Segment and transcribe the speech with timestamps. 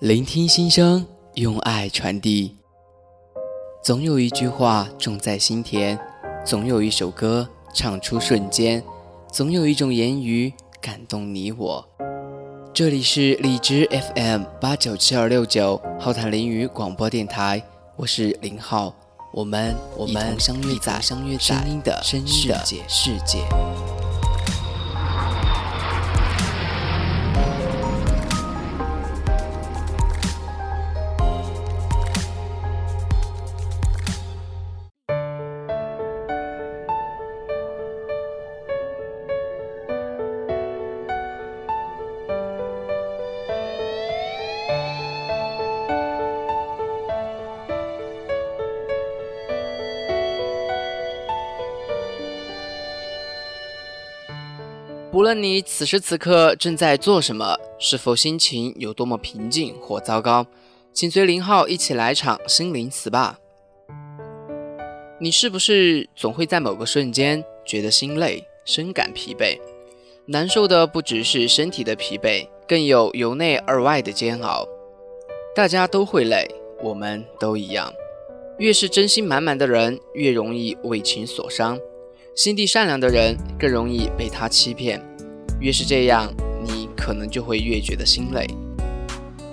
[0.00, 1.06] 聆听心声，
[1.36, 2.54] 用爱传递。
[3.82, 5.98] 总有一句话种在心田，
[6.44, 8.84] 总有一首歌唱出瞬间，
[9.32, 11.88] 总有一种言语感动你我。
[12.74, 17.62] 这里是荔枝 FM 八九七二六九浩谈林语广播电台，
[17.96, 18.94] 我是林浩，
[19.32, 23.38] 我们我们相约在相约在声音的世界世界。
[55.16, 60.46] 无论你此时此刻正在做什么，是否心情有多么平静或糟糕，
[60.92, 63.32] 请随林浩一起来场心灵 SPA。
[65.18, 69.58] 你是不是总会在某个瞬间觉得心累、深感疲惫？
[70.26, 74.68] 难受的不只是身体的疲惫，更有由内而外的煎熬。
[75.54, 76.46] 大家都会累，
[76.82, 77.90] 我们都一样。
[78.58, 81.78] 越是真心满满的人，越容易为情所伤。
[82.36, 85.02] 心地善良的人更容易被他欺骗，
[85.58, 86.30] 越是这样，
[86.62, 88.46] 你可能就会越觉得心累。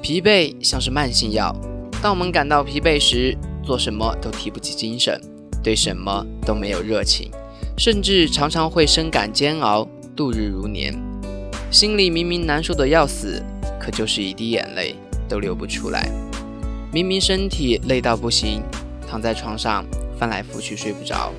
[0.00, 1.54] 疲惫像是慢性药，
[2.00, 5.20] 当我们感到疲惫时，做什么都提不起精神，
[5.62, 7.30] 对什么都没有热情，
[7.76, 9.86] 甚至常常会深感煎熬，
[10.16, 10.98] 度日如年。
[11.70, 13.42] 心里明明难受的要死，
[13.78, 14.94] 可就是一滴眼泪
[15.28, 16.10] 都流不出来。
[16.90, 18.62] 明明身体累到不行，
[19.06, 19.84] 躺在床上
[20.18, 21.30] 翻来覆去睡不着。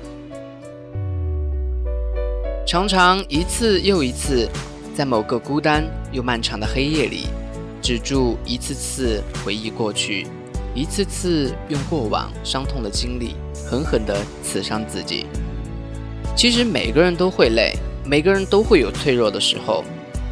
[2.64, 4.48] 常常一次又一次，
[4.94, 7.26] 在某个孤单又漫长的黑夜里，
[7.82, 10.26] 止住一次次回忆过去，
[10.74, 13.34] 一次次用过往伤痛的经历
[13.68, 15.26] 狠狠地刺伤自己。
[16.36, 17.74] 其实每个人都会累，
[18.06, 19.84] 每个人都会有脆弱的时候，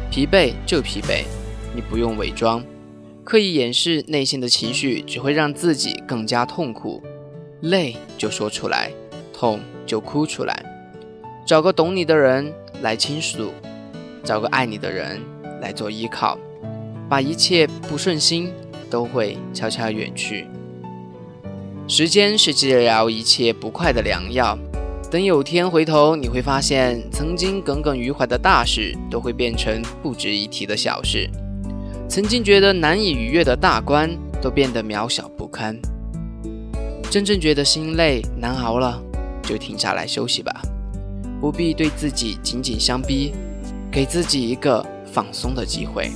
[0.09, 1.25] 疲惫就疲惫，
[1.75, 2.63] 你不用伪装，
[3.25, 7.03] 刻意掩饰内心的情绪，只会让自己更加痛苦。
[7.59, 8.89] 累就说出来，
[9.33, 10.65] 痛就哭出来。
[11.51, 12.49] 找个懂你的人
[12.81, 13.51] 来倾诉，
[14.23, 15.19] 找个爱你的人
[15.59, 16.39] 来做依靠，
[17.09, 18.53] 把一切不顺心
[18.89, 20.47] 都会悄悄远去。
[21.89, 24.57] 时间是治疗一切不快的良药。
[25.11, 31.29] 等有天回头，你会发现，曾经耿耿于怀的大事，都会变成不值一提的小事；
[32.07, 34.09] 曾经觉得难以逾越的大关，
[34.41, 35.77] 都变得渺小不堪。
[37.09, 39.03] 真正觉得心累难熬了，
[39.43, 40.61] 就停下来休息吧。
[41.41, 43.33] 不必对自己紧紧相逼，
[43.91, 46.11] 给自己一个放松的机会。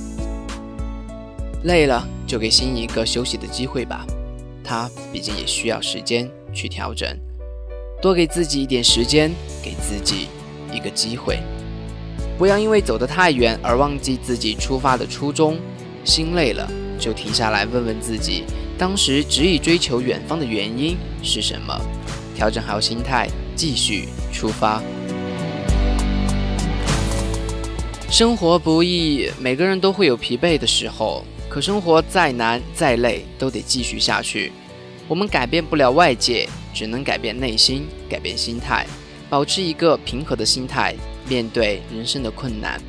[1.64, 4.06] 累了就给心一个休息的机会吧，
[4.62, 7.08] 他毕竟也需要时间去调整。
[8.00, 9.32] 多给自己一点时间，
[9.64, 10.28] 给自己
[10.72, 11.40] 一个机会。
[12.38, 15.58] 不要因为走得太远而忘记自己出发的初衷。
[16.04, 16.70] 心累了
[17.00, 18.44] 就停下来问问自己，
[18.78, 21.76] 当时执意追求远方的原因是什么？
[22.36, 24.80] 调整好心态，继续出发。
[28.16, 31.22] 生活不易，每个人都会有疲惫的时候。
[31.50, 34.52] 可生活再难再累，都得继续下去。
[35.06, 38.86] 我们改变不了外界，只能改变内心，改变心态，
[39.28, 40.94] 保持一个平和的心态，
[41.28, 42.80] 面对人生的困难，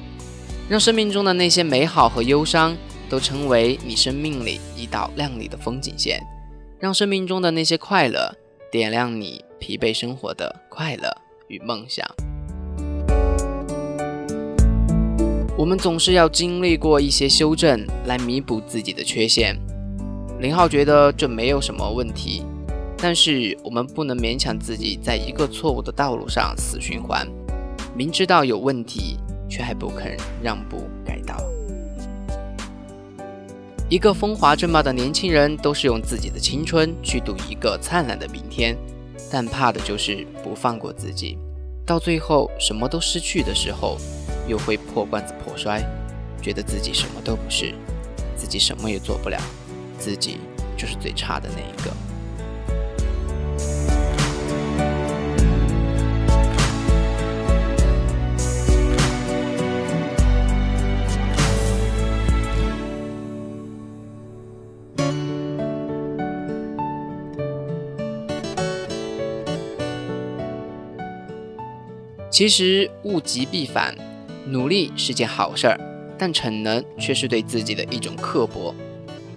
[0.70, 2.74] 让生命中的那些美好和忧伤
[3.10, 6.22] 都成为你生命里一道亮丽的风景线，
[6.80, 8.34] 让生命中的那些快乐
[8.72, 11.14] 点亮你疲惫生活的快乐
[11.50, 12.08] 与梦想。
[15.58, 19.58] 我们总是要经历过一些修正，来弥补自己的缺陷。
[20.40, 22.44] 林浩觉得这没有什么问题，
[22.96, 27.28] 但是我们不能勉强自己在一个错误的道路上死循环。
[27.96, 29.18] 明知道有问题，
[29.50, 31.42] 却还不肯让步改道。
[33.90, 38.78] 一个风华正茂的年轻人，都是用自己的青春去赌一个灿烂的明天，
[39.32, 41.36] 但怕的就是不放过自己，
[41.84, 43.98] 到最后什么都失去的时候。
[44.48, 45.84] 又会破罐子破摔，
[46.42, 47.74] 觉得自己什么都不是，
[48.36, 49.38] 自己什么也做不了，
[50.00, 50.40] 自己
[50.78, 51.92] 就是最差的那一个。
[72.30, 74.07] 其实物极必反。
[74.50, 75.78] 努力是件好事儿，
[76.18, 78.74] 但逞能却是对自己的一种刻薄。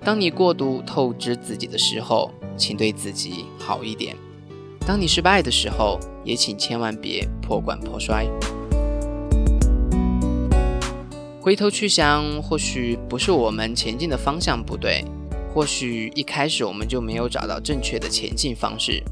[0.04, 4.14] 当你过度透支自己的时候，请对自己好一点；
[4.86, 8.26] 当你失败的时候，也请千万别破罐破摔。
[11.40, 15.04] 回头去想，或许不是我们前进的方向不对，
[15.52, 19.02] 或许一开始我们就没有找到正确的前进方式。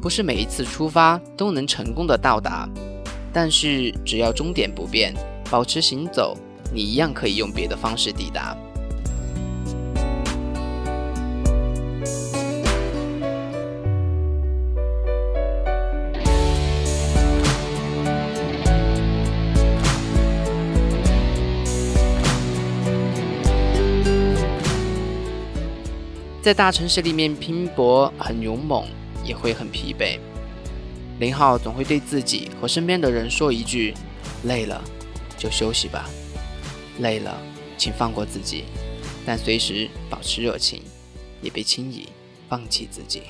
[0.00, 2.68] 不是每一次出发都能成功的到达，
[3.36, 5.12] 但是只要终点不变，
[5.50, 6.38] 保持行走，
[6.72, 8.56] 你一样可以用别的方式抵达。
[26.40, 28.84] 在大城市里面拼搏很勇猛，
[29.24, 30.20] 也会很疲惫。
[31.20, 33.94] 林浩总会对自己和身边的人说一句
[34.44, 34.82] ：“累了
[35.38, 36.10] 就休息吧，
[36.98, 37.40] 累了
[37.78, 38.64] 请放过自己，
[39.24, 40.82] 但随时保持热情，
[41.40, 42.08] 也别轻易
[42.48, 43.22] 放弃自己。”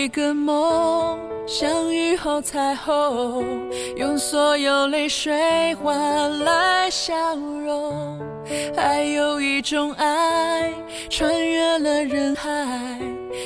[0.00, 3.44] 一个梦，像雨后彩虹，
[3.96, 8.18] 用所有泪水换来笑容。
[8.74, 10.72] 还有一种爱，
[11.10, 12.98] 穿越了人海，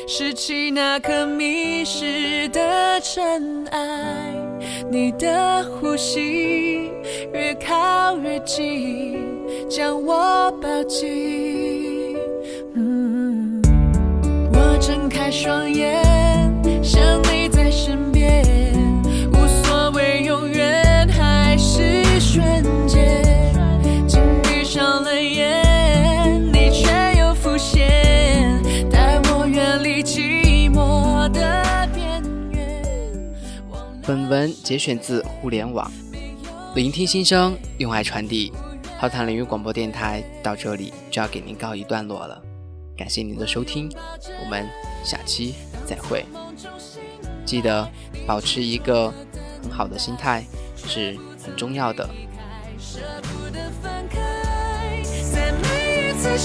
[0.07, 4.33] 拾起那颗迷失的尘埃。
[4.89, 6.89] 你的呼吸
[7.33, 9.19] 越靠越近，
[9.69, 12.17] 将我抱紧。
[14.53, 16.04] 我睁开双眼。
[34.07, 35.91] 本文节选自互联网，
[36.75, 38.53] 聆听心声，用爱传递。
[38.99, 42.39] 浩谈领域广播电台到这里就要给您告一段落了，
[42.99, 43.91] 感谢您的收听，
[44.45, 44.69] 我们
[45.03, 45.55] 下期
[45.87, 46.27] 再会。
[47.47, 47.91] 记得
[48.27, 49.11] 保持一个
[49.63, 50.45] 很好的心态
[50.77, 52.07] 是很重要的。
[55.33, 56.37] 在每一次